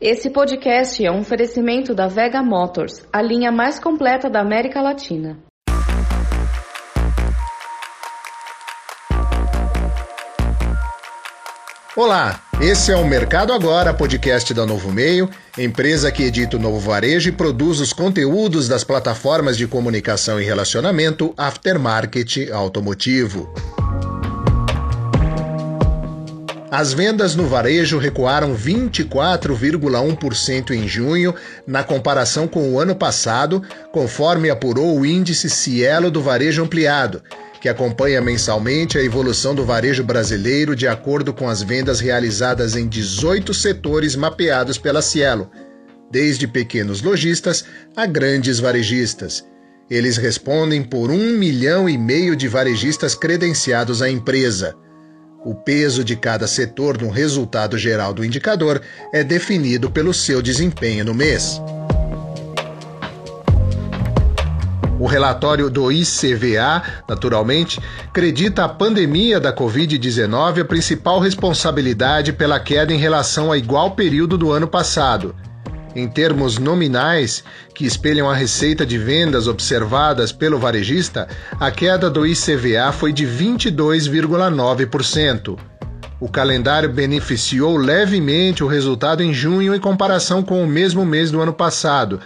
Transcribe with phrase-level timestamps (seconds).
[0.00, 5.36] Esse podcast é um oferecimento da Vega Motors, a linha mais completa da América Latina.
[11.94, 15.28] Olá, esse é o Mercado Agora, podcast da Novo Meio,
[15.58, 20.44] empresa que edita o Novo Varejo e produz os conteúdos das plataformas de comunicação e
[20.44, 23.52] relacionamento aftermarket automotivo.
[26.70, 31.34] As vendas no varejo recuaram 24,1% em junho,
[31.66, 37.24] na comparação com o ano passado, conforme apurou o índice Cielo do Varejo Ampliado,
[37.60, 42.86] que acompanha mensalmente a evolução do varejo brasileiro de acordo com as vendas realizadas em
[42.86, 45.50] 18 setores mapeados pela Cielo,
[46.08, 47.64] desde pequenos lojistas
[47.96, 49.44] a grandes varejistas.
[49.90, 54.76] Eles respondem por um milhão e meio de varejistas credenciados à empresa.
[55.42, 61.02] O peso de cada setor no resultado geral do indicador é definido pelo seu desempenho
[61.02, 61.60] no mês.
[64.98, 72.92] O relatório do ICVA, naturalmente, acredita a pandemia da Covid-19 a principal responsabilidade pela queda
[72.92, 75.34] em relação ao igual período do ano passado
[75.94, 82.26] em termos nominais, que espelham a receita de vendas observadas pelo varejista, a queda do
[82.26, 85.58] ICVA foi de 22,9%.
[86.20, 91.40] O calendário beneficiou levemente o resultado em junho em comparação com o mesmo mês do
[91.40, 92.20] ano passado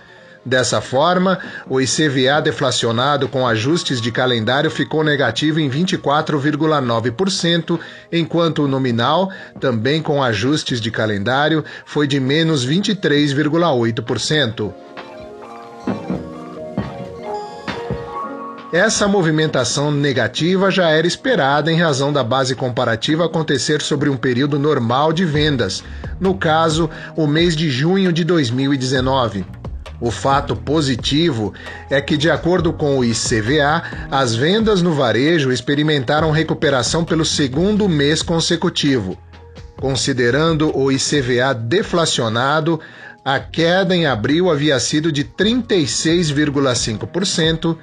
[0.45, 7.81] Dessa forma, o ICVA deflacionado com ajustes de calendário ficou negativo em 24,9%,
[8.13, 14.75] enquanto o nominal, também com ajustes de calendário, foi de menos 23,8%.
[18.71, 24.59] Essa movimentação negativa já era esperada em razão da base comparativa acontecer sobre um período
[24.59, 25.85] normal de vendas,
[26.21, 29.64] no caso, o mês de junho de 2019.
[30.01, 31.55] O fato positivo
[31.89, 37.89] é que, de acordo com o ICVA, as vendas no varejo experimentaram recuperação pelo segundo
[37.89, 39.17] mês consecutivo.
[39.77, 42.81] Considerando o ICVA deflacionado,
[43.25, 47.79] a queda em abril havia sido de 36,5%,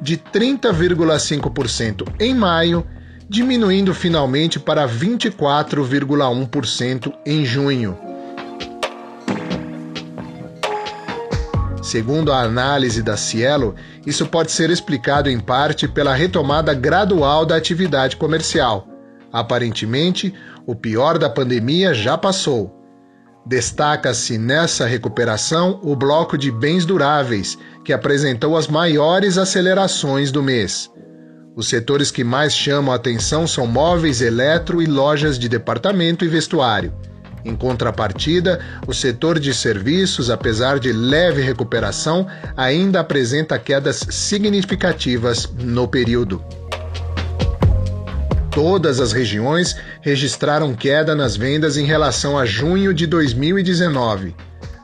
[0.00, 2.86] de 30,5% em maio,
[3.28, 8.03] diminuindo finalmente para 24,1% em junho.
[11.84, 13.74] Segundo a análise da Cielo,
[14.06, 18.88] isso pode ser explicado em parte pela retomada gradual da atividade comercial.
[19.30, 20.32] Aparentemente,
[20.66, 22.74] o pior da pandemia já passou.
[23.44, 30.90] Destaca-se nessa recuperação o bloco de bens duráveis, que apresentou as maiores acelerações do mês.
[31.54, 36.28] Os setores que mais chamam a atenção são móveis, eletro e lojas de departamento e
[36.28, 36.94] vestuário.
[37.44, 45.86] Em contrapartida, o setor de serviços, apesar de leve recuperação, ainda apresenta quedas significativas no
[45.86, 46.42] período.
[48.50, 54.34] Todas as regiões registraram queda nas vendas em relação a junho de 2019.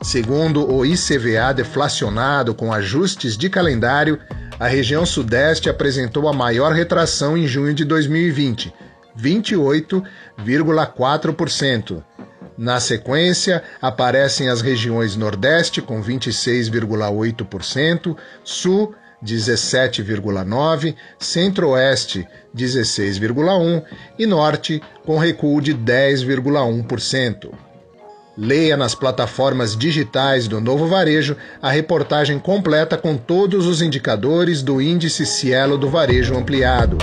[0.03, 4.19] Segundo o ICVA deflacionado com ajustes de calendário,
[4.59, 8.73] a região Sudeste apresentou a maior retração em junho de 2020,
[9.17, 12.03] 28,4%.
[12.61, 18.93] Na sequência, aparecem as regiões Nordeste, com 26,8%, Sul,
[19.25, 23.83] 17,9%, Centro-Oeste, 16,1%
[24.19, 27.51] e Norte, com recuo de 10,1%.
[28.37, 34.79] Leia nas plataformas digitais do Novo Varejo a reportagem completa com todos os indicadores do
[34.79, 36.99] Índice Cielo do Varejo Ampliado.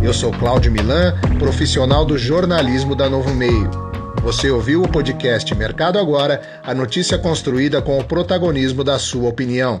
[0.00, 3.68] Eu sou Cláudio Milan, profissional do jornalismo da Novo Meio.
[4.22, 9.80] Você ouviu o podcast Mercado Agora, a notícia construída com o protagonismo da sua opinião.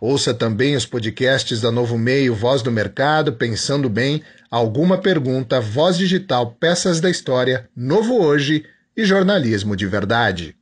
[0.00, 5.98] Ouça também os podcasts da Novo Meio Voz do Mercado, Pensando Bem, Alguma Pergunta, Voz
[5.98, 8.64] Digital, Peças da História, Novo Hoje
[8.96, 10.56] e Jornalismo de Verdade.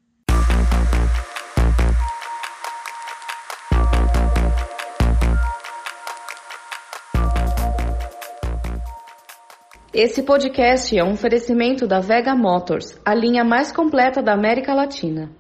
[9.99, 15.31] Esse podcast é um oferecimento da Vega Motors, a linha mais completa da América Latina.